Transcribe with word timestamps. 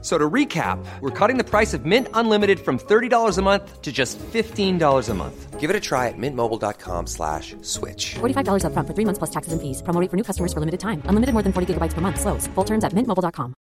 So 0.00 0.16
to 0.16 0.30
recap, 0.30 0.78
we're 1.00 1.10
cutting 1.10 1.38
the 1.38 1.44
price 1.44 1.74
of 1.74 1.84
Mint 1.84 2.06
Unlimited 2.14 2.60
from 2.60 2.78
$30 2.78 3.36
a 3.36 3.42
month 3.42 3.82
to 3.82 3.90
just 3.90 4.16
$15 4.18 5.08
a 5.08 5.14
month. 5.14 5.58
Give 5.58 5.70
it 5.70 5.74
a 5.74 5.80
try 5.80 6.06
at 6.06 6.14
mintmobile.com 6.16 7.08
slash 7.08 7.56
switch. 7.62 8.14
$45 8.20 8.62
upfront 8.62 8.86
for 8.86 8.94
three 8.94 9.04
months 9.04 9.18
plus 9.18 9.30
taxes 9.30 9.52
and 9.52 9.60
fees. 9.60 9.82
Promo 9.82 10.00
rate 10.00 10.08
for 10.08 10.16
new 10.16 10.22
customers 10.22 10.52
for 10.52 10.60
limited 10.60 10.78
time. 10.78 11.02
Unlimited 11.06 11.34
more 11.34 11.42
than 11.42 11.52
40 11.52 11.74
gigabytes 11.74 11.94
per 11.94 12.00
month. 12.00 12.20
Slows. 12.20 12.46
Full 12.54 12.64
terms 12.64 12.84
at 12.84 12.94
mintmobile.com. 12.94 13.54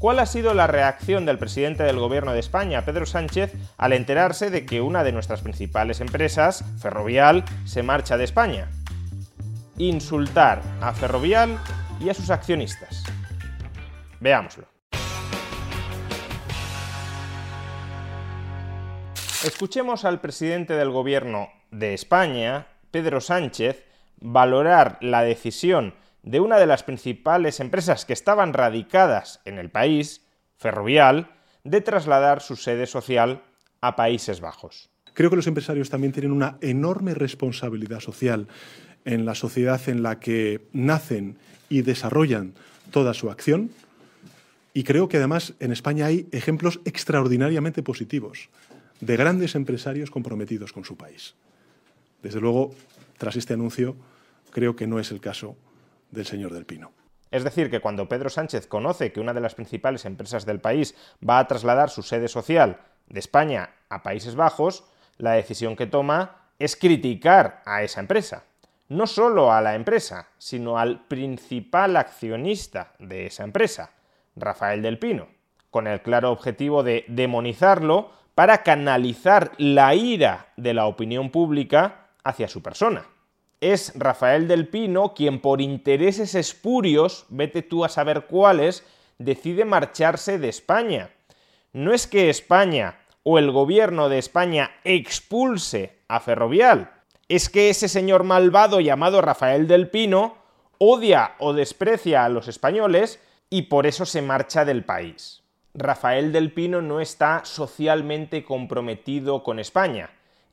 ¿Cuál 0.00 0.18
ha 0.18 0.26
sido 0.26 0.52
la 0.54 0.66
reacción 0.66 1.26
del 1.26 1.38
presidente 1.38 1.84
del 1.84 2.00
gobierno 2.00 2.32
de 2.32 2.40
España, 2.40 2.84
Pedro 2.84 3.06
Sánchez, 3.06 3.52
al 3.76 3.92
enterarse 3.92 4.50
de 4.50 4.66
que 4.66 4.80
una 4.80 5.04
de 5.04 5.12
nuestras 5.12 5.42
principales 5.42 6.00
empresas, 6.00 6.64
Ferrovial, 6.80 7.44
se 7.66 7.84
marcha 7.84 8.16
de 8.16 8.24
España? 8.24 8.68
Insultar 9.78 10.60
a 10.80 10.92
Ferrovial 10.92 11.56
y 12.00 12.08
a 12.08 12.14
sus 12.14 12.30
accionistas. 12.30 13.04
Veámoslo. 14.22 14.68
Escuchemos 19.44 20.04
al 20.04 20.20
presidente 20.20 20.74
del 20.74 20.90
gobierno 20.90 21.48
de 21.72 21.94
España, 21.94 22.68
Pedro 22.92 23.20
Sánchez, 23.20 23.84
valorar 24.20 24.98
la 25.00 25.24
decisión 25.24 25.94
de 26.22 26.38
una 26.38 26.58
de 26.58 26.66
las 26.66 26.84
principales 26.84 27.58
empresas 27.58 28.04
que 28.04 28.12
estaban 28.12 28.52
radicadas 28.52 29.40
en 29.44 29.58
el 29.58 29.70
país, 29.70 30.24
Ferrovial, 30.56 31.32
de 31.64 31.80
trasladar 31.80 32.40
su 32.42 32.54
sede 32.54 32.86
social 32.86 33.42
a 33.80 33.96
Países 33.96 34.40
Bajos. 34.40 34.88
Creo 35.14 35.30
que 35.30 35.36
los 35.36 35.48
empresarios 35.48 35.90
también 35.90 36.12
tienen 36.12 36.30
una 36.30 36.58
enorme 36.60 37.14
responsabilidad 37.14 37.98
social 37.98 38.46
en 39.04 39.26
la 39.26 39.34
sociedad 39.34 39.80
en 39.88 40.04
la 40.04 40.20
que 40.20 40.68
nacen 40.72 41.38
y 41.68 41.82
desarrollan 41.82 42.54
toda 42.92 43.14
su 43.14 43.28
acción. 43.28 43.72
Y 44.74 44.84
creo 44.84 45.08
que 45.08 45.18
además 45.18 45.54
en 45.60 45.72
España 45.72 46.06
hay 46.06 46.28
ejemplos 46.32 46.80
extraordinariamente 46.84 47.82
positivos 47.82 48.48
de 49.00 49.16
grandes 49.16 49.54
empresarios 49.54 50.10
comprometidos 50.10 50.72
con 50.72 50.84
su 50.84 50.96
país. 50.96 51.34
Desde 52.22 52.40
luego, 52.40 52.72
tras 53.18 53.36
este 53.36 53.54
anuncio, 53.54 53.96
creo 54.50 54.76
que 54.76 54.86
no 54.86 54.98
es 54.98 55.10
el 55.10 55.20
caso 55.20 55.56
del 56.10 56.24
señor 56.24 56.54
del 56.54 56.64
Pino. 56.64 56.92
Es 57.30 57.44
decir, 57.44 57.70
que 57.70 57.80
cuando 57.80 58.08
Pedro 58.08 58.28
Sánchez 58.28 58.66
conoce 58.66 59.12
que 59.12 59.20
una 59.20 59.34
de 59.34 59.40
las 59.40 59.54
principales 59.54 60.04
empresas 60.04 60.46
del 60.46 60.60
país 60.60 60.94
va 61.28 61.38
a 61.38 61.46
trasladar 61.46 61.90
su 61.90 62.02
sede 62.02 62.28
social 62.28 62.78
de 63.08 63.20
España 63.20 63.70
a 63.88 64.02
Países 64.02 64.36
Bajos, 64.36 64.84
la 65.18 65.32
decisión 65.32 65.74
que 65.74 65.86
toma 65.86 66.48
es 66.58 66.76
criticar 66.76 67.62
a 67.64 67.82
esa 67.82 68.00
empresa. 68.00 68.44
No 68.88 69.06
solo 69.06 69.52
a 69.52 69.62
la 69.62 69.74
empresa, 69.74 70.28
sino 70.38 70.78
al 70.78 71.06
principal 71.06 71.96
accionista 71.96 72.92
de 72.98 73.26
esa 73.26 73.44
empresa, 73.44 73.90
Rafael 74.36 74.82
del 74.82 74.98
Pino, 74.98 75.28
con 75.70 75.86
el 75.86 76.02
claro 76.02 76.30
objetivo 76.30 76.82
de 76.82 77.04
demonizarlo 77.08 78.10
para 78.34 78.62
canalizar 78.62 79.52
la 79.58 79.94
ira 79.94 80.52
de 80.56 80.74
la 80.74 80.86
opinión 80.86 81.30
pública 81.30 82.08
hacia 82.24 82.48
su 82.48 82.62
persona 82.62 83.06
es 83.62 83.92
Rafael 83.94 84.48
del 84.48 84.66
Pino 84.66 85.14
quien 85.14 85.40
por 85.40 85.60
intereses 85.60 86.34
espurios, 86.34 87.24
vete 87.28 87.62
tú 87.62 87.84
a 87.84 87.88
saber 87.88 88.26
cuáles, 88.26 88.84
decide 89.18 89.64
marcharse 89.64 90.38
de 90.38 90.48
España. 90.48 91.10
No 91.72 91.94
es 91.94 92.08
que 92.08 92.28
España 92.28 92.98
o 93.22 93.38
el 93.38 93.52
gobierno 93.52 94.08
de 94.08 94.18
España 94.18 94.72
expulse 94.82 96.00
a 96.08 96.18
Ferrovial, 96.18 96.90
es 97.28 97.48
que 97.48 97.70
ese 97.70 97.88
señor 97.88 98.24
malvado 98.24 98.80
llamado 98.80 99.22
Rafael 99.22 99.68
del 99.68 99.88
Pino 99.88 100.34
odia 100.78 101.36
o 101.38 101.52
desprecia 101.52 102.24
a 102.24 102.28
los 102.28 102.48
españoles 102.48 103.20
y 103.52 103.62
por 103.62 103.86
eso 103.86 104.06
se 104.06 104.22
marcha 104.22 104.64
del 104.64 104.82
país. 104.82 105.42
Rafael 105.74 106.32
del 106.32 106.54
Pino 106.54 106.80
no 106.80 107.00
está 107.00 107.44
socialmente 107.44 108.44
comprometido 108.44 109.42
con 109.42 109.58
España, 109.58 110.08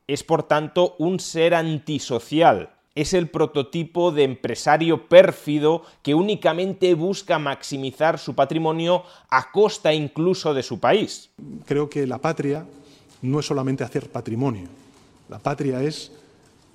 es 0.06 0.22
por 0.22 0.42
tanto 0.42 0.96
un 0.98 1.18
ser 1.18 1.54
antisocial, 1.54 2.74
es 2.94 3.14
el 3.14 3.30
prototipo 3.30 4.12
de 4.12 4.24
empresario 4.24 5.08
pérfido 5.08 5.82
que 6.02 6.14
únicamente 6.14 6.92
busca 6.92 7.38
maximizar 7.38 8.18
su 8.18 8.34
patrimonio 8.34 9.04
a 9.30 9.50
costa 9.50 9.94
incluso 9.94 10.52
de 10.52 10.62
su 10.62 10.78
país. 10.78 11.30
Creo 11.64 11.88
que 11.88 12.06
la 12.06 12.18
patria 12.18 12.66
no 13.22 13.40
es 13.40 13.46
solamente 13.46 13.82
hacer 13.82 14.10
patrimonio, 14.10 14.68
la 15.30 15.38
patria 15.38 15.82
es 15.82 16.12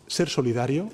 ser 0.08 0.28
solidario, 0.28 0.90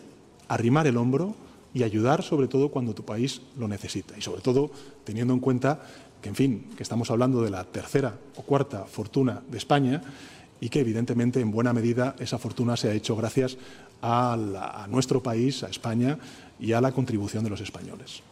arrimar 0.50 0.88
el 0.88 0.98
hombro 0.98 1.36
y 1.74 1.84
ayudar 1.84 2.24
sobre 2.24 2.48
todo 2.48 2.70
cuando 2.70 2.94
tu 2.94 3.06
país 3.06 3.42
lo 3.58 3.68
necesita 3.68 4.18
y 4.18 4.22
sobre 4.22 4.42
todo 4.42 4.72
teniendo 5.04 5.34
en 5.34 5.40
cuenta 5.40 5.82
que, 6.22 6.30
en 6.30 6.36
fin, 6.36 6.70
que 6.76 6.84
estamos 6.84 7.10
hablando 7.12 7.42
de 7.42 7.50
la 7.50 7.64
tercera 7.64 8.16
o 8.36 8.42
cuarta 8.44 8.86
fortuna 8.86 9.42
de 9.50 9.58
España 9.58 10.02
y 10.60 10.70
que 10.70 10.80
evidentemente 10.80 11.42
en 11.42 11.52
buena 11.52 11.74
medida 11.74 12.16
esa 12.20 12.38
fortuna 12.38 12.78
se 12.78 12.90
ha 12.90 12.94
hecho 12.94 13.16
gracias 13.16 13.58
a, 14.02 14.88
nuestro 14.90 15.22
país, 15.22 15.64
a 15.64 15.70
España 15.70 16.18
y 16.60 16.74
a 16.74 16.82
la 16.82 16.92
contribución 16.92 17.44
de 17.44 17.50
los 17.50 17.62
españoles. 17.62 18.24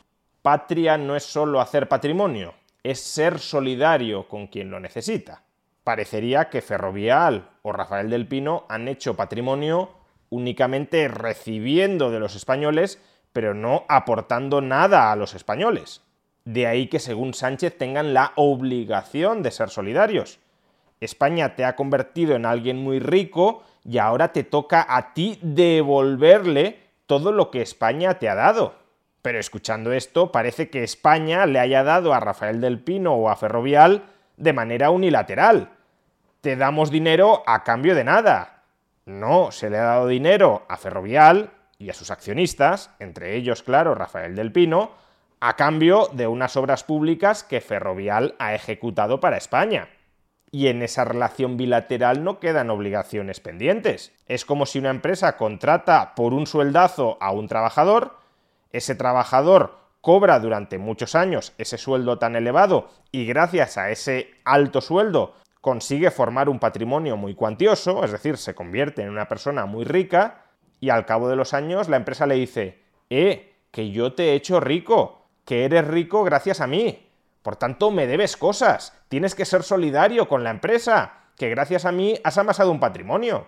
Patria 0.41 0.97
no 0.97 1.15
es 1.15 1.23
solo 1.23 1.59
hacer 1.59 1.89
patrimonio, 1.89 2.53
es 2.83 2.99
ser 2.99 3.39
solidario 3.39 4.27
con 4.27 4.47
quien 4.47 4.69
lo 4.69 4.79
necesita. 4.79 5.43
Parecería 5.83 6.49
que 6.49 6.61
Ferrovial 6.61 7.49
o 7.63 7.71
Rafael 7.71 8.09
del 8.09 8.27
Pino 8.27 8.65
han 8.69 8.87
hecho 8.87 9.15
patrimonio 9.15 9.89
únicamente 10.29 11.07
recibiendo 11.07 12.11
de 12.11 12.19
los 12.19 12.35
españoles, 12.35 12.99
pero 13.33 13.53
no 13.53 13.85
aportando 13.87 14.61
nada 14.61 15.11
a 15.11 15.15
los 15.15 15.33
españoles. 15.33 16.01
De 16.45 16.67
ahí 16.67 16.87
que, 16.87 16.99
según 16.99 17.33
Sánchez, 17.33 17.77
tengan 17.77 18.13
la 18.13 18.33
obligación 18.35 19.43
de 19.43 19.51
ser 19.51 19.69
solidarios. 19.69 20.39
España 20.99 21.55
te 21.55 21.63
ha 21.63 21.75
convertido 21.75 22.35
en 22.35 22.45
alguien 22.45 22.77
muy 22.77 22.99
rico 22.99 23.63
y 23.85 23.97
ahora 23.97 24.33
te 24.33 24.43
toca 24.43 24.85
a 24.89 25.13
ti 25.13 25.39
devolverle 25.41 26.79
todo 27.05 27.31
lo 27.31 27.51
que 27.51 27.61
España 27.61 28.19
te 28.19 28.29
ha 28.29 28.35
dado. 28.35 28.75
Pero 29.21 29.39
escuchando 29.39 29.91
esto, 29.91 30.31
parece 30.31 30.69
que 30.69 30.83
España 30.83 31.45
le 31.45 31.59
haya 31.59 31.83
dado 31.83 32.13
a 32.13 32.19
Rafael 32.19 32.61
del 32.61 32.79
Pino 32.79 33.13
o 33.13 33.29
a 33.29 33.35
Ferrovial 33.35 34.03
de 34.37 34.53
manera 34.53 34.89
unilateral. 34.89 35.69
Te 36.41 36.55
damos 36.55 36.89
dinero 36.89 37.43
a 37.45 37.63
cambio 37.63 37.95
de 37.95 38.05
nada. 38.05 38.63
No, 39.05 39.51
se 39.51 39.69
le 39.69 39.77
ha 39.77 39.83
dado 39.83 40.07
dinero 40.07 40.65
a 40.69 40.77
Ferrovial 40.77 41.51
y 41.79 41.89
a 41.89 41.93
sus 41.93 42.11
accionistas, 42.11 42.91
entre 42.99 43.37
ellos, 43.37 43.63
claro, 43.63 43.95
Rafael 43.95 44.35
del 44.35 44.51
Pino, 44.51 44.91
a 45.39 45.55
cambio 45.55 46.09
de 46.11 46.27
unas 46.27 46.57
obras 46.57 46.83
públicas 46.83 47.43
que 47.43 47.61
Ferrovial 47.61 48.35
ha 48.37 48.53
ejecutado 48.53 49.21
para 49.21 49.37
España 49.37 49.87
y 50.51 50.67
en 50.67 50.81
esa 50.81 51.05
relación 51.05 51.55
bilateral 51.55 52.23
no 52.23 52.39
quedan 52.39 52.69
obligaciones 52.69 53.39
pendientes. 53.39 54.11
Es 54.27 54.43
como 54.43 54.65
si 54.65 54.79
una 54.79 54.89
empresa 54.89 55.37
contrata 55.37 56.15
por 56.15 56.33
un 56.33 56.47
sueldazo 56.47 57.17
a 57.21 57.31
un 57.31 57.47
trabajador, 57.47 58.17
ese 58.73 58.95
trabajador 58.95 59.77
cobra 60.01 60.39
durante 60.39 60.77
muchos 60.79 61.15
años 61.15 61.53
ese 61.57 61.77
sueldo 61.77 62.19
tan 62.19 62.35
elevado 62.35 62.89
y 63.11 63.25
gracias 63.25 63.77
a 63.77 63.89
ese 63.89 64.31
alto 64.43 64.81
sueldo 64.81 65.35
consigue 65.61 66.11
formar 66.11 66.49
un 66.49 66.59
patrimonio 66.59 67.15
muy 67.15 67.35
cuantioso, 67.35 68.03
es 68.03 68.11
decir, 68.11 68.35
se 68.35 68.55
convierte 68.55 69.01
en 69.01 69.09
una 69.09 69.29
persona 69.29 69.65
muy 69.65 69.85
rica 69.85 70.48
y 70.79 70.89
al 70.89 71.05
cabo 71.05 71.29
de 71.29 71.35
los 71.35 71.53
años 71.53 71.89
la 71.89 71.97
empresa 71.97 72.25
le 72.25 72.35
dice, 72.35 72.79
eh, 73.09 73.53
que 73.71 73.91
yo 73.91 74.13
te 74.13 74.29
he 74.29 74.33
hecho 74.33 74.59
rico, 74.59 75.25
que 75.45 75.65
eres 75.65 75.87
rico 75.87 76.23
gracias 76.23 76.61
a 76.61 76.67
mí, 76.67 77.09
por 77.41 77.55
tanto, 77.55 77.91
me 77.91 78.07
debes 78.07 78.37
cosas. 78.37 78.93
Tienes 79.07 79.33
que 79.33 79.45
ser 79.45 79.63
solidario 79.63 80.27
con 80.27 80.43
la 80.43 80.51
empresa, 80.51 81.13
que 81.37 81.49
gracias 81.49 81.85
a 81.85 81.91
mí 81.91 82.19
has 82.23 82.37
amasado 82.37 82.71
un 82.71 82.79
patrimonio. 82.79 83.47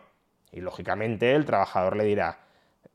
Y 0.52 0.62
lógicamente 0.62 1.34
el 1.36 1.46
trabajador 1.46 1.98
le 1.98 2.06
dirá, 2.06 2.40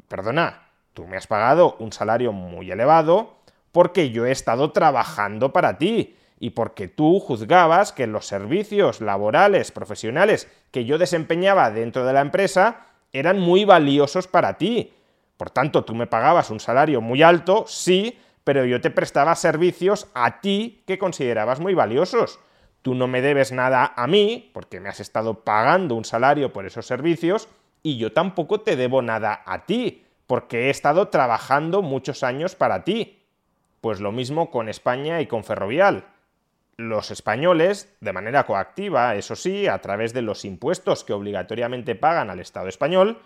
perdona, 0.09 0.71
tú 0.95 1.07
me 1.07 1.17
has 1.17 1.27
pagado 1.27 1.77
un 1.79 1.93
salario 1.93 2.33
muy 2.33 2.71
elevado 2.71 3.37
porque 3.73 4.11
yo 4.11 4.25
he 4.25 4.33
estado 4.33 4.73
trabajando 4.73 5.53
para 5.53 5.77
ti 5.77 6.17
y 6.39 6.51
porque 6.51 6.89
tú 6.89 7.21
juzgabas 7.21 7.93
que 7.93 8.07
los 8.07 8.27
servicios 8.27 9.01
laborales, 9.01 9.73
profesionales 9.73 10.49
que 10.71 10.85
yo 10.87 10.99
desempeñaba 10.99 11.71
dentro 11.71 12.05
de 12.07 12.13
la 12.13 12.21
empresa 12.21 12.86
eran 13.13 13.41
muy 13.41 13.65
valiosos 13.65 14.27
para 14.27 14.59
ti. 14.59 14.93
Por 15.37 15.51
tanto, 15.51 15.85
tú 15.85 15.95
me 15.95 16.07
pagabas 16.07 16.51
un 16.51 16.61
salario 16.61 17.01
muy 17.01 17.23
alto, 17.23 17.65
sí, 17.67 18.19
pero 18.45 18.65
yo 18.65 18.81
te 18.81 18.91
prestaba 18.91 19.35
servicios 19.35 20.09
a 20.15 20.41
ti 20.41 20.83
que 20.87 20.99
considerabas 20.99 21.61
muy 21.61 21.75
valiosos. 21.75 22.39
Tú 22.83 22.95
no 22.95 23.09
me 23.09 23.21
debes 23.21 23.53
nada 23.53 23.93
a 23.97 24.07
mí, 24.07 24.51
porque 24.55 24.81
me 24.81 24.89
has 24.89 25.01
estado 25.01 25.45
pagando 25.45 25.95
un 25.95 26.05
salario 26.05 26.53
por 26.53 26.67
esos 26.67 26.87
servicios, 26.87 27.49
y 27.83 27.99
yo 27.99 28.13
tampoco 28.13 28.61
te 28.61 28.77
debo 28.77 29.03
nada 29.03 29.43
a 29.45 29.67
ti, 29.67 30.05
porque 30.27 30.67
he 30.67 30.71
estado 30.71 31.09
trabajando 31.09 31.83
muchos 31.83 32.23
años 32.23 32.55
para 32.55 32.85
ti. 32.85 33.19
Pues 33.81 34.01
lo 34.01 34.13
mismo 34.13 34.51
con 34.51 34.69
España 34.69 35.21
y 35.21 35.27
con 35.27 35.45
Ferrovial. 35.45 36.05
Los 36.79 37.11
españoles, 37.11 37.97
de 38.01 38.13
manera 38.13 38.45
coactiva, 38.45 39.15
eso 39.15 39.35
sí, 39.35 39.67
a 39.67 39.81
través 39.81 40.13
de 40.13 40.21
los 40.21 40.45
impuestos 40.45 41.05
que 41.05 41.15
obligatoriamente 41.15 41.95
pagan 41.95 42.29
al 42.29 42.39
Estado 42.39 42.69
español, 42.69 43.19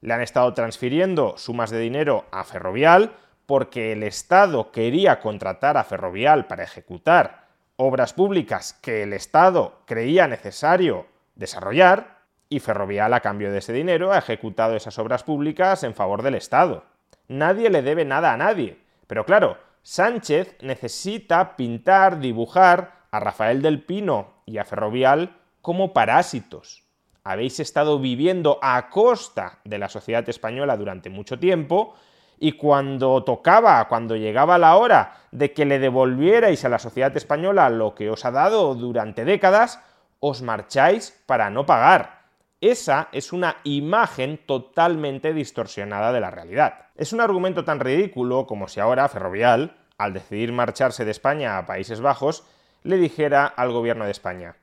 le 0.00 0.12
han 0.12 0.22
estado 0.22 0.52
transfiriendo 0.54 1.38
sumas 1.38 1.70
de 1.70 1.78
dinero 1.78 2.24
a 2.32 2.42
Ferrovial 2.42 3.12
porque 3.46 3.92
el 3.92 4.02
Estado 4.02 4.72
quería 4.72 5.20
contratar 5.20 5.76
a 5.76 5.84
Ferrovial 5.84 6.46
para 6.46 6.64
ejecutar 6.64 7.46
obras 7.76 8.12
públicas 8.12 8.72
que 8.82 9.04
el 9.04 9.12
Estado 9.12 9.82
creía 9.86 10.26
necesario 10.26 11.06
desarrollar 11.36 12.18
y 12.48 12.58
Ferrovial 12.58 13.14
a 13.14 13.20
cambio 13.20 13.52
de 13.52 13.58
ese 13.58 13.72
dinero 13.72 14.12
ha 14.12 14.18
ejecutado 14.18 14.74
esas 14.74 14.98
obras 14.98 15.22
públicas 15.22 15.84
en 15.84 15.94
favor 15.94 16.22
del 16.22 16.34
Estado. 16.34 16.84
Nadie 17.28 17.70
le 17.70 17.82
debe 17.82 18.04
nada 18.04 18.32
a 18.32 18.36
nadie. 18.36 18.78
Pero 19.06 19.24
claro, 19.24 19.58
Sánchez 19.82 20.56
necesita 20.62 21.56
pintar, 21.56 22.18
dibujar 22.18 22.95
a 23.16 23.20
Rafael 23.20 23.62
del 23.62 23.82
Pino 23.82 24.42
y 24.46 24.58
a 24.58 24.64
Ferrovial 24.64 25.36
como 25.62 25.92
parásitos. 25.92 26.84
Habéis 27.24 27.58
estado 27.58 27.98
viviendo 27.98 28.58
a 28.62 28.88
costa 28.88 29.58
de 29.64 29.78
la 29.78 29.88
sociedad 29.88 30.28
española 30.28 30.76
durante 30.76 31.10
mucho 31.10 31.38
tiempo 31.38 31.94
y 32.38 32.52
cuando 32.52 33.24
tocaba, 33.24 33.88
cuando 33.88 34.14
llegaba 34.14 34.58
la 34.58 34.76
hora 34.76 35.14
de 35.32 35.52
que 35.52 35.64
le 35.64 35.78
devolvierais 35.78 36.64
a 36.64 36.68
la 36.68 36.78
sociedad 36.78 37.16
española 37.16 37.70
lo 37.70 37.94
que 37.94 38.10
os 38.10 38.24
ha 38.24 38.30
dado 38.30 38.74
durante 38.74 39.24
décadas, 39.24 39.80
os 40.20 40.42
marcháis 40.42 41.22
para 41.26 41.50
no 41.50 41.66
pagar. 41.66 42.26
Esa 42.60 43.08
es 43.12 43.32
una 43.32 43.56
imagen 43.64 44.38
totalmente 44.46 45.32
distorsionada 45.32 46.12
de 46.12 46.20
la 46.20 46.30
realidad. 46.30 46.86
Es 46.94 47.12
un 47.12 47.20
argumento 47.20 47.64
tan 47.64 47.80
ridículo 47.80 48.46
como 48.46 48.68
si 48.68 48.80
ahora 48.80 49.08
Ferrovial, 49.08 49.76
al 49.98 50.12
decidir 50.12 50.52
marcharse 50.52 51.04
de 51.04 51.10
España 51.10 51.58
a 51.58 51.66
Países 51.66 52.00
Bajos, 52.00 52.44
le 52.86 52.96
dijera 52.96 53.46
al 53.46 53.72
gobierno 53.72 54.04
de 54.04 54.12
España, 54.12 54.56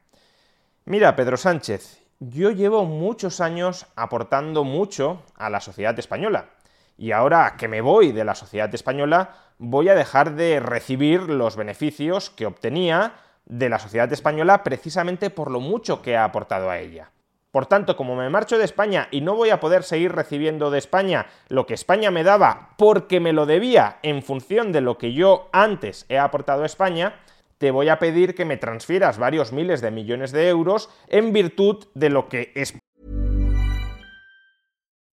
mira 0.85 1.15
Pedro 1.15 1.35
Sánchez, 1.35 2.01
yo 2.19 2.51
llevo 2.51 2.85
muchos 2.85 3.41
años 3.41 3.85
aportando 3.97 4.63
mucho 4.63 5.23
a 5.35 5.49
la 5.49 5.59
sociedad 5.59 5.97
española 5.99 6.45
y 6.97 7.11
ahora 7.11 7.55
que 7.57 7.67
me 7.67 7.81
voy 7.81 8.13
de 8.13 8.23
la 8.23 8.33
sociedad 8.33 8.73
española 8.73 9.35
voy 9.57 9.89
a 9.89 9.95
dejar 9.95 10.35
de 10.35 10.61
recibir 10.61 11.23
los 11.23 11.57
beneficios 11.57 12.29
que 12.29 12.45
obtenía 12.45 13.15
de 13.45 13.67
la 13.67 13.77
sociedad 13.77 14.11
española 14.13 14.63
precisamente 14.63 15.29
por 15.29 15.51
lo 15.51 15.59
mucho 15.59 16.01
que 16.01 16.15
ha 16.15 16.23
aportado 16.23 16.69
a 16.69 16.79
ella. 16.79 17.11
Por 17.51 17.65
tanto, 17.65 17.95
como 17.97 18.15
me 18.15 18.29
marcho 18.29 18.57
de 18.57 18.63
España 18.63 19.09
y 19.11 19.21
no 19.21 19.35
voy 19.35 19.49
a 19.49 19.59
poder 19.59 19.83
seguir 19.83 20.13
recibiendo 20.13 20.71
de 20.71 20.79
España 20.79 21.27
lo 21.49 21.67
que 21.67 21.73
España 21.73 22.09
me 22.09 22.23
daba 22.23 22.69
porque 22.77 23.19
me 23.19 23.33
lo 23.33 23.45
debía 23.45 23.99
en 24.01 24.23
función 24.23 24.71
de 24.71 24.81
lo 24.81 24.97
que 24.97 25.13
yo 25.13 25.49
antes 25.51 26.05
he 26.09 26.17
aportado 26.17 26.63
a 26.63 26.65
España, 26.65 27.19
te 27.63 27.71
voy 27.71 27.87
a 27.87 27.97
pedir 27.97 28.35
que 28.35 28.43
me 28.43 28.57
transfieras 28.57 29.17
varios 29.17 29.53
miles 29.53 29.79
de 29.79 29.89
millones 29.89 30.33
de 30.33 30.49
euros 30.49 30.89
en 31.07 31.31
virtud 31.31 31.85
de 31.95 32.09
lo 32.09 32.27
que 32.27 32.51
es 32.55 32.73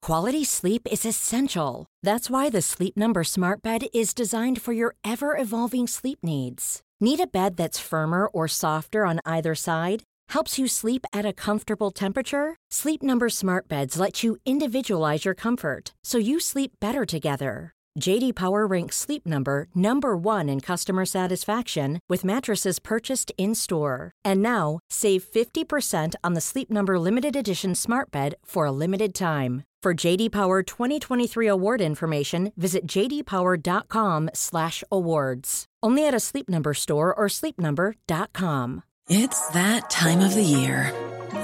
Quality 0.02 0.44
sleep 0.44 0.88
is 0.91 1.06
essential. 1.06 1.87
That's 2.02 2.29
why 2.29 2.50
the 2.50 2.61
Sleep 2.61 2.97
Number 2.97 3.23
Smart 3.23 3.62
Bed 3.62 3.82
is 3.94 4.12
designed 4.12 4.61
for 4.61 4.73
your 4.73 4.97
ever 5.05 5.37
evolving 5.38 5.87
sleep 5.87 6.19
needs. 6.25 6.81
Need 7.00 7.20
a 7.20 7.29
bed 7.29 7.56
that's 7.56 7.79
firmer 7.79 8.26
or 8.26 8.49
softer 8.49 9.06
on 9.06 9.20
either 9.25 9.55
side? 9.55 10.02
Helps 10.31 10.58
you 10.58 10.67
sleep 10.67 11.06
at 11.12 11.25
a 11.25 11.32
comfortable 11.32 11.93
temperature? 11.93 12.56
Sleep 12.73 13.00
Number 13.00 13.29
Smart 13.29 13.69
Beds 13.69 13.97
let 13.97 14.25
you 14.25 14.38
individualize 14.44 15.25
your 15.25 15.37
comfort 15.37 15.93
so 16.02 16.19
you 16.19 16.41
sleep 16.41 16.73
better 16.81 17.05
together. 17.05 17.75
JD 17.99 18.35
Power 18.35 18.67
ranks 18.67 18.97
Sleep 18.97 19.27
Number 19.27 19.67
number 19.75 20.17
1 20.17 20.49
in 20.49 20.61
customer 20.61 21.05
satisfaction 21.05 22.01
with 22.09 22.25
mattresses 22.25 22.79
purchased 22.79 23.33
in-store. 23.37 24.13
And 24.25 24.41
now, 24.43 24.79
save 24.89 25.25
50% 25.25 26.15
on 26.23 26.35
the 26.35 26.41
Sleep 26.41 26.71
Number 26.71 26.99
limited 26.99 27.37
edition 27.37 27.75
Smart 27.75 28.11
Bed 28.11 28.37
for 28.45 28.65
a 28.65 28.73
limited 28.73 29.15
time. 29.15 29.65
For 29.83 29.93
JD 29.95 30.31
Power 30.31 30.63
2023 30.63 31.47
award 31.47 31.81
information, 31.81 32.53
visit 32.57 32.87
jdpower.com/awards. 32.87 35.65
Only 35.83 36.07
at 36.07 36.15
a 36.15 36.21
Sleep 36.21 36.51
Number 36.51 36.75
store 36.75 37.15
or 37.15 37.29
sleepnumber.com. 37.29 38.83
It's 39.09 39.49
that 39.49 39.89
time 39.89 40.21
of 40.21 40.35
the 40.35 40.43
year. 40.43 40.93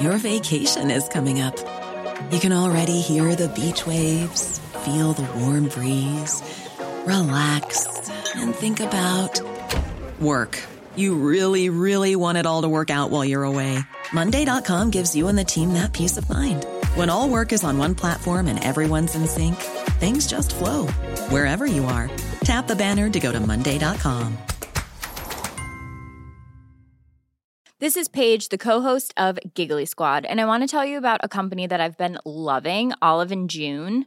Your 0.01 0.19
vacation 0.19 0.91
is 0.91 1.09
coming 1.09 1.41
up. 1.41 1.57
You 2.31 2.39
can 2.39 2.53
already 2.53 3.01
hear 3.01 3.35
the 3.35 3.49
beach 3.49 3.87
waves, 3.87 4.61
feel 4.87 5.13
the 5.15 5.27
warm 5.41 5.67
breeze, 5.69 6.43
relax, 7.07 8.09
and 8.37 8.55
think 8.55 8.79
about 8.79 9.41
work. 10.21 10.63
You 10.95 11.17
really, 11.17 11.69
really 11.71 12.15
want 12.15 12.39
it 12.39 12.47
all 12.47 12.63
to 12.63 12.69
work 12.69 12.89
out 12.89 13.11
while 13.11 13.25
you're 13.25 13.43
away. 13.43 13.81
Monday.com 14.13 14.91
gives 14.91 15.17
you 15.17 15.27
and 15.27 15.37
the 15.37 15.45
team 15.45 15.73
that 15.73 15.93
peace 15.93 16.17
of 16.17 16.31
mind. 16.31 16.65
When 16.95 17.11
all 17.11 17.29
work 17.29 17.53
is 17.53 17.65
on 17.65 17.79
one 17.79 17.97
platform 17.97 18.47
and 18.47 18.63
everyone's 18.63 19.17
in 19.17 19.27
sync, 19.27 19.57
things 19.99 20.29
just 20.29 20.55
flow 20.55 20.87
wherever 21.31 21.67
you 21.67 21.87
are. 21.87 22.09
Tap 22.45 22.69
the 22.69 22.77
banner 22.77 23.11
to 23.11 23.19
go 23.19 23.33
to 23.33 23.41
Monday.com. 23.41 24.39
This 27.81 27.97
is 27.97 28.07
Paige, 28.09 28.51
the 28.51 28.57
co-host 28.57 29.13
of 29.17 29.39
Giggly 29.53 29.85
Squad, 29.85 30.25
and 30.25 30.41
I 30.41 30.47
want 30.47 30.63
to 30.63 30.69
tell 30.69 30.85
you 30.85 30.97
about 30.97 31.21
a 31.25 31.29
company 31.29 31.67
that 31.67 31.81
I've 31.81 31.99
been 31.99 32.19
loving, 32.25 32.93
Olive 33.03 33.33
and 33.33 33.51
June. 33.51 34.07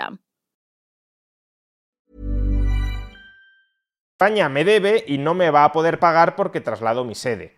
España 4.21 4.49
me 4.49 4.63
debe 4.63 5.03
y 5.07 5.17
no 5.17 5.33
me 5.33 5.49
va 5.49 5.63
a 5.63 5.71
poder 5.71 5.97
pagar 5.97 6.35
porque 6.35 6.61
traslado 6.61 7.03
mi 7.03 7.15
sede. 7.15 7.55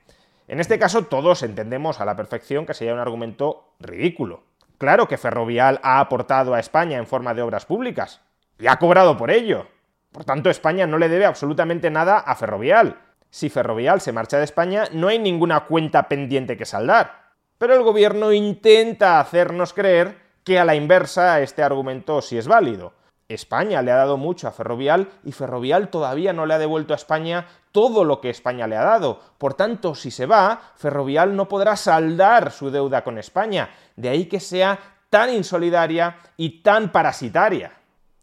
En 0.48 0.62
este 0.62 0.80
caso 0.80 1.04
todos 1.04 1.44
entendemos 1.44 2.00
a 2.00 2.06
la 2.06 2.16
perfección 2.16 2.66
que 2.66 2.74
sería 2.74 2.94
un 2.94 3.02
argumento 3.02 3.74
ridículo. 3.82 4.44
Claro 4.78 5.06
que 5.10 5.18
Ferrovial 5.18 5.82
ha 5.84 6.00
aportado 6.00 6.54
a 6.54 6.62
España 6.62 6.98
en 6.98 7.06
forma 7.06 7.34
de 7.34 7.42
obras 7.42 7.66
públicas 7.66 8.22
y 8.58 8.68
ha 8.68 8.78
cobrado 8.78 9.18
por 9.18 9.30
ello. 9.30 9.68
Por 10.14 10.24
tanto, 10.24 10.50
España 10.50 10.88
no 10.88 10.98
le 10.98 11.10
debe 11.10 11.26
absolutamente 11.26 11.90
nada 11.90 12.18
a 12.18 12.34
Ferrovial. 12.34 12.98
Si 13.30 13.50
Ferrovial 13.50 14.00
se 14.00 14.14
marcha 14.14 14.38
de 14.38 14.46
España, 14.46 14.86
no 14.94 15.10
hay 15.10 15.20
ninguna 15.20 15.66
cuenta 15.66 16.08
pendiente 16.08 16.56
que 16.56 16.64
saldar. 16.64 17.24
Pero 17.58 17.74
el 17.74 17.84
gobierno 17.84 18.32
intenta 18.32 19.20
hacernos 19.20 19.74
creer 19.74 20.16
que 20.46 20.60
a 20.60 20.64
la 20.64 20.76
inversa 20.76 21.42
este 21.42 21.62
argumento 21.62 22.22
sí 22.22 22.38
es 22.38 22.48
válido. 22.48 22.94
España 23.34 23.82
le 23.82 23.92
ha 23.92 23.96
dado 23.96 24.18
mucho 24.18 24.48
a 24.48 24.52
Ferrovial 24.52 25.10
y 25.24 25.32
Ferrovial 25.32 25.90
todavía 25.90 26.34
no 26.34 26.46
le 26.46 26.54
ha 26.54 26.60
devuelto 26.60 26.94
a 26.94 26.98
España 26.98 27.48
todo 27.72 28.04
lo 28.04 28.22
que 28.22 28.30
España 28.30 28.68
le 28.68 28.78
ha 28.78 28.84
dado. 28.84 29.20
Por 29.38 29.54
tanto, 29.56 29.96
si 29.96 30.12
se 30.12 30.26
va, 30.26 30.74
Ferrovial 30.76 31.36
no 31.36 31.48
podrá 31.48 31.76
saldar 31.76 32.52
su 32.52 32.70
deuda 32.72 33.04
con 33.04 33.18
España. 33.18 33.70
De 33.96 34.10
ahí 34.10 34.26
que 34.26 34.40
sea 34.40 34.80
tan 35.10 35.32
insolidaria 35.32 36.18
y 36.38 36.62
tan 36.62 36.92
parasitaria. 36.92 37.74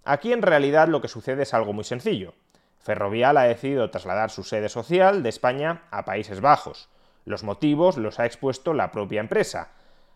Aquí 0.05 0.33
en 0.33 0.43
realidad 0.43 0.88
lo 0.88 1.00
que 1.00 1.09
sucede 1.09 1.43
es 1.43 1.55
algo 1.55 1.73
muy 1.73 1.85
sencillo. 1.85 2.35
Ferrovial 2.79 3.37
ha 3.37 3.43
decidido 3.43 3.90
trasladar 3.90 4.31
su 4.31 4.43
sede 4.43 4.69
social 4.69 5.23
de 5.23 5.29
España 5.29 5.83
a 5.90 6.05
Países 6.05 6.40
Bajos. 6.40 6.88
Los 7.25 7.45
motivos 7.45 7.97
los 7.97 8.19
ha 8.19 8.26
expuesto 8.26 8.73
la 8.73 8.90
propia 8.90 9.21
empresa. 9.21 9.69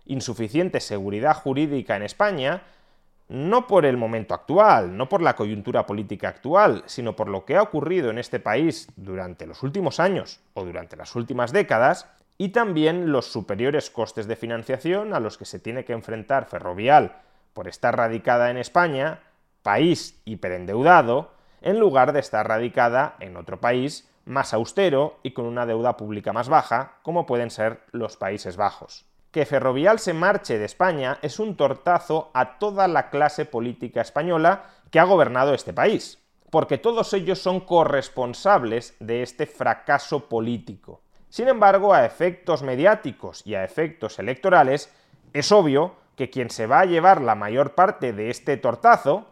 Insuficiente 0.07 0.81
seguridad 0.81 1.37
jurídica 1.37 1.97
en 1.97 2.03
España, 2.03 2.63
no 3.28 3.66
por 3.66 3.87
el 3.87 3.97
momento 3.97 4.35
actual, 4.35 4.97
no 4.97 5.09
por 5.09 5.23
la 5.23 5.35
coyuntura 5.35 5.87
política 5.87 6.28
actual, 6.28 6.83
sino 6.87 7.16
por 7.16 7.28
lo 7.28 7.45
que 7.45 7.57
ha 7.57 7.62
ocurrido 7.62 8.11
en 8.11 8.19
este 8.19 8.40
país 8.40 8.88
durante 8.97 9.47
los 9.47 9.62
últimos 9.62 9.99
años 10.00 10.40
o 10.52 10.64
durante 10.64 10.97
las 10.97 11.14
últimas 11.16 11.52
décadas, 11.52 12.09
y 12.37 12.49
también 12.50 13.12
los 13.12 13.26
superiores 13.26 13.90
costes 13.90 14.26
de 14.26 14.37
financiación 14.37 15.14
a 15.14 15.21
los 15.21 15.38
que 15.38 15.45
se 15.45 15.61
tiene 15.61 15.85
que 15.85 15.93
enfrentar 15.93 16.47
Ferrovial 16.47 17.16
por 17.52 17.69
estar 17.69 17.97
radicada 17.97 18.50
en 18.50 18.59
España, 18.59 19.21
país 19.62 20.21
hiperendeudado, 20.25 21.33
en 21.62 21.78
lugar 21.78 22.12
de 22.12 22.21
estar 22.21 22.47
radicada 22.47 23.16
en 23.21 23.37
otro 23.37 23.61
país 23.61 24.11
más 24.26 24.52
austero 24.52 25.19
y 25.23 25.33
con 25.33 25.47
una 25.47 25.66
deuda 25.66 25.97
pública 25.97 26.33
más 26.33 26.49
baja, 26.49 26.99
como 27.02 27.26
pueden 27.26 27.50
ser 27.50 27.81
los 27.93 28.16
Países 28.16 28.57
Bajos. 28.57 29.07
Que 29.35 29.47
Ferrovial 29.47 29.99
se 29.99 30.12
marche 30.12 30.61
de 30.61 30.64
España 30.64 31.19
es 31.21 31.41
un 31.41 31.57
tortazo 31.57 32.31
a 32.35 32.57
toda 32.61 32.87
la 32.87 33.11
clase 33.11 33.45
política 33.45 34.00
española 34.00 34.67
que 34.93 35.00
ha 35.00 35.05
gobernado 35.05 35.55
este 35.55 35.73
país, 35.73 36.23
porque 36.53 36.79
todos 36.79 37.12
ellos 37.14 37.41
son 37.41 37.59
corresponsables 37.59 38.95
de 39.00 39.25
este 39.25 39.47
fracaso 39.47 40.29
político. 40.29 41.00
Sin 41.31 41.49
embargo, 41.49 41.93
a 41.93 42.05
efectos 42.05 42.62
mediáticos 42.62 43.45
y 43.45 43.57
a 43.57 43.64
efectos 43.64 44.21
electorales, 44.21 44.95
es 45.33 45.50
obvio 45.50 45.97
que 46.14 46.31
quien 46.31 46.49
se 46.49 46.69
va 46.69 46.79
a 46.79 46.87
llevar 46.87 47.21
la 47.21 47.35
mayor 47.35 47.75
parte 47.75 48.12
de 48.12 48.31
este 48.31 48.57
tortazo, 48.57 49.26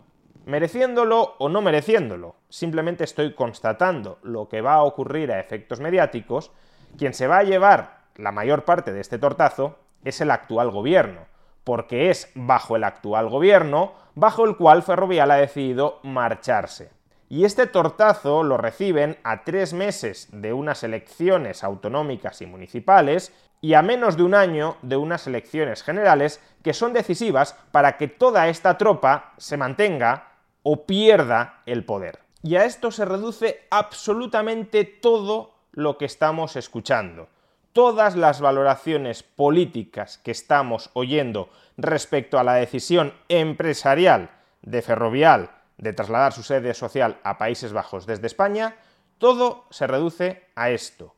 mereciéndolo 0.47 1.37
o 1.39 1.49
no 1.49 1.63
mereciéndolo, 1.63 2.35
simplemente 2.49 3.05
estoy 3.05 3.35
constatando 3.37 4.19
lo 4.25 4.49
que 4.49 4.63
va 4.63 4.75
a 4.75 4.83
ocurrir 4.83 5.31
a 5.31 5.39
efectos 5.39 5.79
mediáticos, 5.79 6.51
quien 6.99 7.15
se 7.15 7.29
va 7.29 7.39
a 7.39 7.45
llevar 7.45 8.03
la 8.17 8.33
mayor 8.33 8.65
parte 8.65 8.93
de 8.93 9.01
este 9.01 9.19
tortazo 9.19 9.79
es 10.05 10.21
el 10.21 10.31
actual 10.31 10.71
gobierno, 10.71 11.27
porque 11.65 12.11
es 12.11 12.31
bajo 12.35 12.77
el 12.77 12.85
actual 12.85 13.29
gobierno 13.29 13.93
bajo 14.15 14.45
el 14.45 14.57
cual 14.57 14.83
Ferrovial 14.83 15.31
ha 15.31 15.37
decidido 15.37 16.01
marcharse. 16.03 16.91
Y 17.29 17.45
este 17.45 17.67
tortazo 17.67 18.43
lo 18.43 18.59
reciben 18.59 19.17
a 19.25 19.43
tres 19.45 19.73
meses 19.73 20.29
de 20.33 20.53
unas 20.53 20.83
elecciones 20.83 21.65
autonómicas 21.65 22.43
y 22.43 22.47
municipales 22.47 23.33
y 23.63 23.73
a 23.73 23.81
menos 23.81 24.19
de 24.19 24.25
un 24.25 24.35
año 24.35 24.77
de 24.83 24.97
unas 24.97 25.27
elecciones 25.27 25.83
generales 25.83 26.43
que 26.63 26.75
son 26.75 26.93
decisivas 26.93 27.57
para 27.71 27.97
que 27.97 28.09
toda 28.09 28.49
esta 28.49 28.77
tropa 28.77 29.33
se 29.39 29.57
mantenga 29.57 30.33
o 30.63 30.85
pierda 30.85 31.63
el 31.65 31.85
poder. 31.85 32.19
Y 32.43 32.57
a 32.57 32.65
esto 32.65 32.91
se 32.91 33.05
reduce 33.05 33.63
absolutamente 33.71 34.85
todo 34.85 35.55
lo 35.73 35.97
que 35.97 36.05
estamos 36.05 36.57
escuchando. 36.57 37.29
Todas 37.73 38.17
las 38.17 38.43
valoraciones 38.43 39.23
políticas 39.23 40.19
que 40.19 40.31
estamos 40.31 40.91
oyendo 40.93 41.49
respecto 41.79 42.39
a 42.39 42.45
la 42.45 42.55
decisión 42.55 43.15
empresarial 43.31 44.31
de 44.61 44.83
Ferrovial 44.83 45.51
de 45.79 45.95
trasladar 45.95 46.35
su 46.35 46.43
sede 46.43 46.75
social 46.75 47.19
a 47.25 47.39
Países 47.39 47.73
Bajos 47.73 48.05
desde 48.05 48.27
España, 48.27 48.77
todo 49.17 49.65
se 49.71 49.87
reduce 49.87 50.49
a 50.55 50.69
esto. 50.69 51.15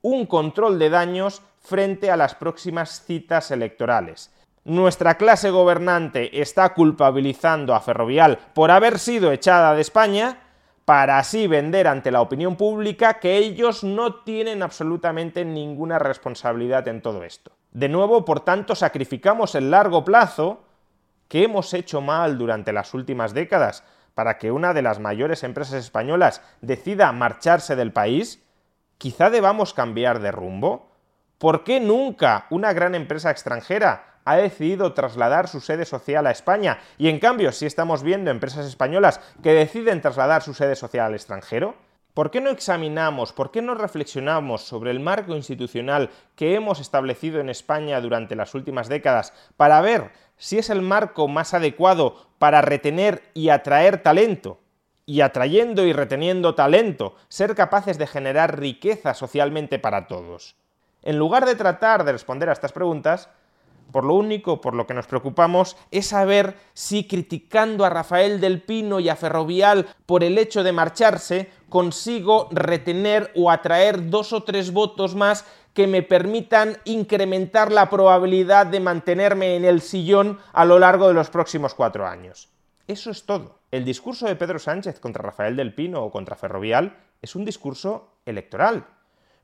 Un 0.00 0.24
control 0.24 0.78
de 0.78 0.88
daños 0.88 1.42
frente 1.60 2.10
a 2.10 2.16
las 2.16 2.34
próximas 2.34 3.04
citas 3.04 3.50
electorales. 3.50 4.32
Nuestra 4.64 5.16
clase 5.18 5.50
gobernante 5.50 6.40
está 6.40 6.72
culpabilizando 6.72 7.74
a 7.74 7.80
Ferrovial 7.80 8.38
por 8.54 8.70
haber 8.70 8.98
sido 8.98 9.30
echada 9.30 9.74
de 9.74 9.82
España 9.82 10.47
para 10.88 11.18
así 11.18 11.46
vender 11.46 11.86
ante 11.86 12.10
la 12.10 12.22
opinión 12.22 12.56
pública 12.56 13.20
que 13.20 13.36
ellos 13.36 13.84
no 13.84 14.22
tienen 14.22 14.62
absolutamente 14.62 15.44
ninguna 15.44 15.98
responsabilidad 15.98 16.88
en 16.88 17.02
todo 17.02 17.24
esto. 17.24 17.52
De 17.72 17.90
nuevo, 17.90 18.24
por 18.24 18.40
tanto, 18.40 18.74
sacrificamos 18.74 19.54
el 19.54 19.70
largo 19.70 20.02
plazo 20.02 20.64
que 21.28 21.44
hemos 21.44 21.74
hecho 21.74 22.00
mal 22.00 22.38
durante 22.38 22.72
las 22.72 22.94
últimas 22.94 23.34
décadas 23.34 23.84
para 24.14 24.38
que 24.38 24.50
una 24.50 24.72
de 24.72 24.80
las 24.80 24.98
mayores 24.98 25.44
empresas 25.44 25.74
españolas 25.74 26.40
decida 26.62 27.12
marcharse 27.12 27.76
del 27.76 27.92
país, 27.92 28.42
quizá 28.96 29.28
debamos 29.28 29.74
cambiar 29.74 30.20
de 30.20 30.32
rumbo. 30.32 30.90
¿Por 31.36 31.64
qué 31.64 31.80
nunca 31.80 32.46
una 32.48 32.72
gran 32.72 32.94
empresa 32.94 33.30
extranjera 33.30 34.07
ha 34.30 34.36
decidido 34.36 34.92
trasladar 34.92 35.48
su 35.48 35.60
sede 35.60 35.86
social 35.86 36.26
a 36.26 36.30
España 36.30 36.80
y 36.98 37.08
en 37.08 37.18
cambio 37.18 37.50
si 37.50 37.64
estamos 37.64 38.02
viendo 38.02 38.30
empresas 38.30 38.66
españolas 38.66 39.20
que 39.42 39.54
deciden 39.54 40.02
trasladar 40.02 40.42
su 40.42 40.52
sede 40.52 40.76
social 40.76 41.06
al 41.06 41.14
extranjero? 41.14 41.74
¿Por 42.12 42.30
qué 42.30 42.40
no 42.40 42.50
examinamos, 42.50 43.32
por 43.32 43.50
qué 43.50 43.62
no 43.62 43.74
reflexionamos 43.74 44.62
sobre 44.62 44.90
el 44.90 45.00
marco 45.00 45.34
institucional 45.34 46.10
que 46.34 46.56
hemos 46.56 46.80
establecido 46.80 47.40
en 47.40 47.48
España 47.48 48.00
durante 48.00 48.34
las 48.34 48.54
últimas 48.54 48.88
décadas 48.88 49.32
para 49.56 49.80
ver 49.80 50.10
si 50.36 50.58
es 50.58 50.68
el 50.68 50.82
marco 50.82 51.26
más 51.28 51.54
adecuado 51.54 52.26
para 52.38 52.60
retener 52.60 53.22
y 53.34 53.48
atraer 53.48 54.02
talento? 54.02 54.60
Y 55.06 55.22
atrayendo 55.22 55.86
y 55.86 55.94
reteniendo 55.94 56.54
talento, 56.54 57.14
ser 57.28 57.54
capaces 57.54 57.96
de 57.96 58.06
generar 58.06 58.58
riqueza 58.58 59.14
socialmente 59.14 59.78
para 59.78 60.06
todos. 60.06 60.56
En 61.02 61.18
lugar 61.18 61.46
de 61.46 61.54
tratar 61.54 62.04
de 62.04 62.12
responder 62.12 62.50
a 62.50 62.52
estas 62.52 62.72
preguntas, 62.72 63.30
por 63.90 64.04
lo 64.04 64.14
único 64.14 64.60
por 64.60 64.74
lo 64.74 64.86
que 64.86 64.94
nos 64.94 65.06
preocupamos 65.06 65.76
es 65.90 66.08
saber 66.08 66.56
si 66.74 67.06
criticando 67.06 67.84
a 67.84 67.90
Rafael 67.90 68.40
del 68.40 68.62
Pino 68.62 69.00
y 69.00 69.08
a 69.08 69.16
Ferrovial 69.16 69.86
por 70.06 70.24
el 70.24 70.38
hecho 70.38 70.62
de 70.62 70.72
marcharse 70.72 71.50
consigo 71.68 72.48
retener 72.50 73.32
o 73.34 73.50
atraer 73.50 74.10
dos 74.10 74.32
o 74.32 74.42
tres 74.42 74.72
votos 74.72 75.14
más 75.14 75.44
que 75.74 75.86
me 75.86 76.02
permitan 76.02 76.76
incrementar 76.84 77.70
la 77.70 77.88
probabilidad 77.88 78.66
de 78.66 78.80
mantenerme 78.80 79.56
en 79.56 79.64
el 79.64 79.80
sillón 79.80 80.38
a 80.52 80.64
lo 80.64 80.78
largo 80.78 81.08
de 81.08 81.14
los 81.14 81.30
próximos 81.30 81.74
cuatro 81.74 82.06
años. 82.06 82.48
Eso 82.88 83.10
es 83.10 83.26
todo. 83.26 83.60
El 83.70 83.84
discurso 83.84 84.26
de 84.26 84.34
Pedro 84.34 84.58
Sánchez 84.58 84.98
contra 84.98 85.22
Rafael 85.22 85.54
del 85.54 85.74
Pino 85.74 86.02
o 86.02 86.10
contra 86.10 86.36
Ferrovial 86.36 86.96
es 87.20 87.36
un 87.36 87.44
discurso 87.44 88.14
electoral. 88.24 88.86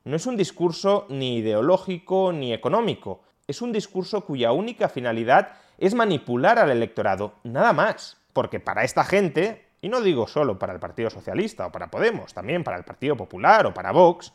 No 0.05 0.17
es 0.17 0.27
un 0.27 0.37
discurso 0.37 1.07
ni 1.09 1.37
ideológico 1.37 2.33
ni 2.33 2.53
económico 2.53 3.23
es 3.47 3.63
un 3.63 3.73
discurso 3.73 4.25
cuya 4.25 4.53
única 4.53 4.89
finalidad 4.89 5.53
es 5.79 5.95
manipular 5.95 6.59
al 6.59 6.71
electorado, 6.71 7.35
nada 7.45 7.73
más. 7.73 8.17
Porque 8.33 8.61
para 8.61 8.85
esta 8.85 9.05
gente, 9.05 9.67
y 9.81 9.89
no 9.89 10.01
digo 10.01 10.27
solo 10.27 10.59
para 10.59 10.73
el 10.73 10.81
Partido 10.81 11.11
Socialista 11.11 11.67
o 11.67 11.73
para 11.73 11.91
Podemos, 11.91 12.35
también 12.35 12.65
para 12.65 12.77
el 12.77 12.85
Partido 12.85 13.17
Popular 13.17 13.67
o 13.67 13.75
para 13.75 13.93
Vox, 13.93 14.33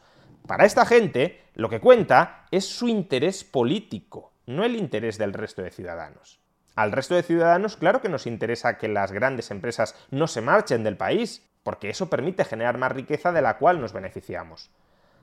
para 0.47 0.65
esta 0.65 0.85
gente 0.85 1.43
lo 1.55 1.69
que 1.69 1.81
cuenta 1.81 2.45
es 2.51 2.65
su 2.65 2.87
interés 2.87 3.43
político, 3.43 4.31
no 4.45 4.63
el 4.63 4.75
interés 4.75 5.17
del 5.17 5.33
resto 5.33 5.61
de 5.61 5.71
ciudadanos. 5.71 6.39
Al 6.75 6.91
resto 6.91 7.15
de 7.15 7.23
ciudadanos, 7.23 7.75
claro 7.75 8.01
que 8.01 8.09
nos 8.09 8.25
interesa 8.25 8.77
que 8.77 8.87
las 8.87 9.11
grandes 9.11 9.51
empresas 9.51 9.95
no 10.11 10.27
se 10.27 10.41
marchen 10.41 10.83
del 10.83 10.95
país, 10.95 11.45
porque 11.63 11.89
eso 11.89 12.09
permite 12.09 12.45
generar 12.45 12.77
más 12.77 12.93
riqueza 12.93 13.31
de 13.31 13.41
la 13.41 13.57
cual 13.57 13.81
nos 13.81 13.91
beneficiamos. 13.91 14.71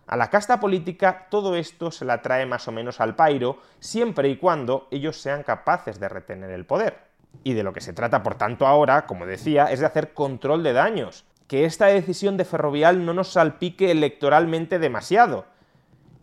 A 0.07 0.17
la 0.17 0.31
casta 0.31 0.61
política 0.61 1.27
todo 1.31 1.57
esto 1.57 1.91
se 1.91 2.05
la 2.05 2.23
trae 2.23 2.47
más 2.47 2.69
o 2.69 2.73
menos 2.73 3.01
al 3.01 3.17
pairo, 3.17 3.59
siempre 3.81 4.29
y 4.29 4.37
cuando 4.37 4.87
ellos 4.91 5.21
sean 5.21 5.43
capaces 5.43 5.99
de 5.99 6.09
retener 6.09 6.51
el 6.51 6.65
poder. 6.65 6.99
Y 7.43 7.55
de 7.55 7.65
lo 7.65 7.73
que 7.73 7.81
se 7.81 7.93
trata, 7.93 8.23
por 8.23 8.37
tanto, 8.37 8.67
ahora, 8.67 9.07
como 9.07 9.27
decía, 9.27 9.67
es 9.73 9.81
de 9.81 9.87
hacer 9.87 10.15
control 10.15 10.63
de 10.63 10.73
daños, 10.73 11.25
que 11.49 11.65
esta 11.65 11.87
decisión 11.87 12.37
de 12.37 12.45
Ferrovial 12.45 13.05
no 13.05 13.15
nos 13.15 13.33
salpique 13.33 13.91
electoralmente 13.91 14.79
demasiado. 14.79 15.47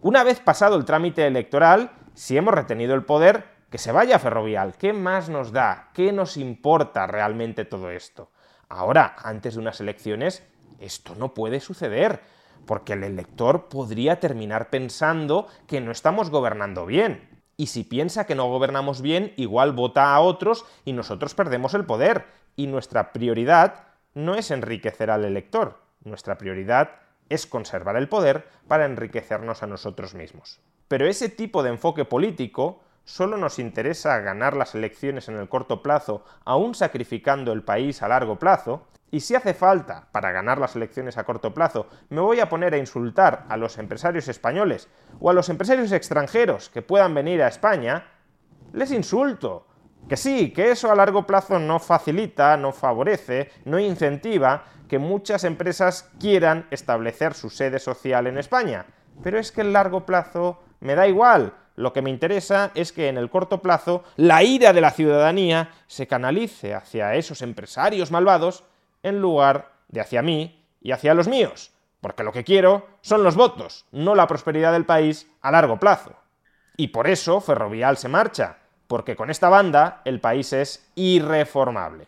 Una 0.02 0.24
vez 0.24 0.40
pasado 0.40 0.76
el 0.76 0.86
trámite 0.86 1.28
electoral, 1.28 1.92
si 2.14 2.38
hemos 2.38 2.54
retenido 2.54 2.96
el 2.96 3.04
poder, 3.04 3.46
que 3.70 3.78
se 3.78 3.92
vaya 3.92 4.20
Ferrovial. 4.20 4.76
¿Qué 4.78 4.94
más 4.94 5.30
nos 5.30 5.52
da? 5.52 5.90
¿Qué 5.94 6.12
nos 6.12 6.38
importa 6.38 7.08
realmente 7.08 7.66
todo 7.66 7.90
esto? 7.90 8.30
Ahora, 8.70 9.16
antes 9.24 9.56
de 9.56 9.62
unas 9.62 9.82
elecciones, 9.82 10.44
esto 10.80 11.16
no 11.16 11.34
puede 11.34 11.60
suceder 11.60 12.22
porque 12.66 12.94
el 12.94 13.04
elector 13.04 13.68
podría 13.68 14.20
terminar 14.20 14.70
pensando 14.70 15.48
que 15.68 15.82
no 15.82 15.92
estamos 15.92 16.30
gobernando 16.30 16.86
bien. 16.86 17.30
Y 17.58 17.68
si 17.68 17.84
piensa 17.84 18.26
que 18.26 18.36
no 18.36 18.50
gobernamos 18.50 19.02
bien, 19.02 19.34
igual 19.38 19.74
vota 19.74 20.14
a 20.14 20.20
otros 20.20 20.66
y 20.86 20.94
nosotros 20.94 21.36
perdemos 21.36 21.74
el 21.74 21.86
poder. 21.86 22.26
Y 22.56 22.68
nuestra 22.68 23.12
prioridad 23.14 23.86
no 24.14 24.36
es 24.36 24.52
enriquecer 24.52 25.10
al 25.10 25.26
elector, 25.26 25.80
nuestra 26.04 26.38
prioridad 26.38 26.92
es 27.30 27.48
conservar 27.48 27.96
el 27.96 28.10
poder 28.10 28.48
para 28.68 28.86
enriquecernos 28.86 29.64
a 29.64 29.68
nosotros 29.68 30.14
mismos. 30.14 30.60
Pero 30.88 31.08
ese 31.08 31.30
tipo 31.30 31.64
de 31.64 31.70
enfoque 31.70 32.06
político 32.06 32.82
solo 33.06 33.38
nos 33.38 33.60
interesa 33.60 34.20
ganar 34.20 34.56
las 34.56 34.76
elecciones 34.76 35.28
en 35.28 35.38
el 35.38 35.50
corto 35.50 35.82
plazo, 35.82 36.24
aún 36.46 36.76
sacrificando 36.76 37.52
el 37.52 37.64
país 37.64 38.02
a 38.02 38.08
largo 38.08 38.38
plazo, 38.38 38.88
y 39.14 39.20
si 39.20 39.36
hace 39.36 39.54
falta, 39.54 40.08
para 40.12 40.32
ganar 40.32 40.58
las 40.58 40.76
elecciones 40.76 41.20
a 41.20 41.24
corto 41.24 41.54
plazo, 41.54 41.86
me 42.10 42.20
voy 42.20 42.40
a 42.40 42.50
poner 42.50 42.74
a 42.74 42.80
insultar 42.80 43.46
a 43.48 43.58
los 43.58 43.78
empresarios 43.78 44.28
españoles 44.28 44.90
o 45.20 45.30
a 45.30 45.34
los 45.34 45.50
empresarios 45.50 45.92
extranjeros 45.92 46.70
que 46.70 46.82
puedan 46.82 47.14
venir 47.14 47.44
a 47.44 47.48
España, 47.48 48.08
les 48.72 48.90
insulto. 48.92 49.68
Que 50.10 50.18
sí, 50.18 50.52
que 50.52 50.72
eso 50.72 50.92
a 50.92 50.96
largo 50.96 51.28
plazo 51.28 51.60
no 51.60 51.78
facilita, 51.78 52.58
no 52.58 52.72
favorece, 52.72 53.52
no 53.66 53.78
incentiva 53.78 54.64
que 54.90 54.98
muchas 54.98 55.44
empresas 55.44 56.10
quieran 56.20 56.66
establecer 56.72 57.36
su 57.36 57.52
sede 57.52 57.78
social 57.78 58.26
en 58.26 58.40
España. 58.40 58.88
Pero 59.22 59.38
es 59.38 59.52
que 59.52 59.62
el 59.62 59.74
largo 59.74 60.08
plazo 60.08 60.64
me 60.80 60.96
da 60.96 61.08
igual. 61.08 61.54
Lo 61.76 61.94
que 61.94 62.02
me 62.02 62.10
interesa 62.10 62.72
es 62.74 62.92
que 62.92 63.10
en 63.10 63.20
el 63.20 63.30
corto 63.30 63.62
plazo 63.62 64.04
la 64.16 64.42
ira 64.42 64.74
de 64.74 64.82
la 64.82 64.90
ciudadanía 64.90 65.70
se 65.86 66.08
canalice 66.08 66.74
hacia 66.74 67.14
esos 67.14 67.44
empresarios 67.44 68.10
malvados 68.10 68.64
en 69.04 69.20
lugar 69.22 69.72
de 69.90 70.02
hacia 70.02 70.22
mí 70.22 70.66
y 70.82 70.92
hacia 70.92 71.14
los 71.14 71.28
míos, 71.28 71.72
porque 72.02 72.24
lo 72.24 72.32
que 72.32 72.44
quiero 72.44 72.88
son 73.02 73.24
los 73.24 73.36
votos, 73.36 73.86
no 73.92 74.16
la 74.16 74.28
prosperidad 74.28 74.74
del 74.74 74.86
país 74.86 75.30
a 75.42 75.52
largo 75.52 75.78
plazo. 75.78 76.16
Y 76.76 76.88
por 76.88 77.08
eso 77.08 77.40
Ferrovial 77.40 77.98
se 77.98 78.10
marcha, 78.10 78.58
porque 78.88 79.16
con 79.16 79.30
esta 79.30 79.50
banda 79.50 80.02
el 80.06 80.20
país 80.20 80.54
es 80.54 80.90
irreformable. 80.96 82.08